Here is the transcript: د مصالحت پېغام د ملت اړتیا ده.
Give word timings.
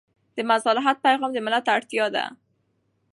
د 0.35 0.37
مصالحت 0.51 0.97
پېغام 1.05 1.29
د 1.33 1.37
ملت 1.45 1.65
اړتیا 1.75 2.05
ده. 2.15 2.25